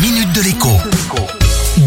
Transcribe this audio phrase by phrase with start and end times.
[0.00, 0.68] minute de l'écho.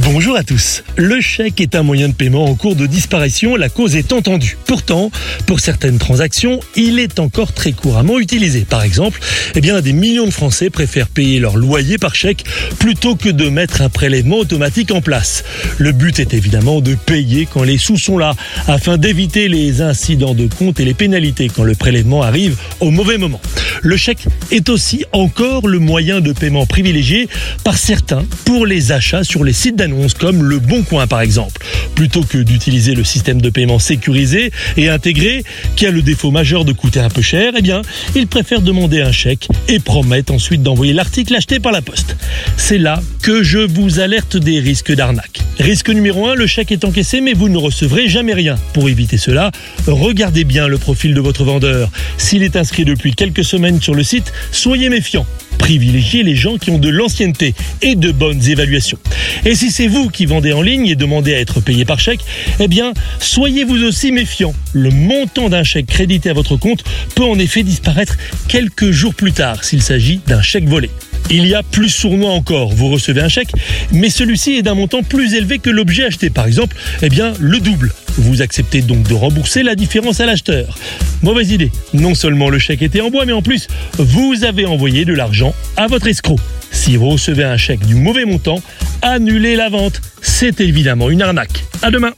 [0.04, 0.84] Bonjour à tous.
[0.98, 4.58] Le chèque est un moyen de paiement en cours de disparition, la cause est entendue.
[4.66, 5.12] Pourtant,
[5.46, 8.62] pour certaines transactions, il est encore très couramment utilisé.
[8.62, 9.20] Par exemple,
[9.56, 12.44] eh bien, des millions de Français préfèrent payer leur loyer par chèque
[12.80, 15.44] plutôt que de mettre un prélèvement automatique en place.
[15.78, 18.36] Le but est évidemment de payer quand les sous sont là,
[18.68, 23.18] afin d'éviter les incidents de compte et les pénalités quand le prélèvement arrive au mauvais
[23.18, 23.42] moment.
[23.82, 27.28] Le chèque est aussi encore le moyen de paiement privilégié
[27.64, 31.66] par certains pour les achats sur les sites d'annonces comme Le Bon Coin par exemple.
[31.96, 35.44] Plutôt que d'utiliser le système de paiement sécurisé et intégré
[35.76, 37.82] qui a le défaut majeur de coûter un peu cher, eh bien,
[38.16, 42.16] ils préfèrent demander un chèque et promettent ensuite d'envoyer l'article acheté par la poste.
[42.58, 45.41] C'est là que je vous alerte des risques d'arnaque.
[45.60, 48.56] Risque numéro 1, le chèque est encaissé mais vous ne recevrez jamais rien.
[48.74, 49.52] Pour éviter cela,
[49.88, 51.90] regardez bien le profil de votre vendeur.
[52.18, 55.26] S'il est inscrit depuis quelques semaines sur le site, soyez méfiant
[55.62, 58.98] privilégiez les gens qui ont de l'ancienneté et de bonnes évaluations.
[59.46, 62.22] Et si c'est vous qui vendez en ligne et demandez à être payé par chèque,
[62.60, 64.54] eh bien, soyez vous aussi méfiant.
[64.74, 66.84] Le montant d'un chèque crédité à votre compte
[67.16, 70.90] peut en effet disparaître quelques jours plus tard s'il s'agit d'un chèque volé.
[71.34, 72.74] Il y a plus sournois encore.
[72.74, 73.54] Vous recevez un chèque,
[73.94, 76.30] mais celui-ci est d'un montant plus élevé que l'objet acheté.
[76.30, 77.94] Par exemple, eh bien, le double.
[78.18, 80.78] Vous acceptez donc de rembourser la différence à l'acheteur.
[81.22, 81.72] Mauvaise idée.
[81.94, 85.56] Non seulement le chèque était en bois, mais en plus, vous avez envoyé de l'argent
[85.78, 86.38] à votre escroc.
[86.70, 88.62] Si vous recevez un chèque du mauvais montant,
[89.02, 90.02] annulez la vente.
[90.22, 91.64] C'est évidemment une arnaque.
[91.82, 92.12] À demain.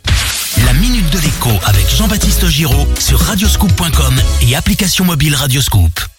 [0.66, 4.16] La minute de l'écho avec Jean-Baptiste Giraud sur radioscoop.com
[4.48, 6.13] et application mobile Radioscoop.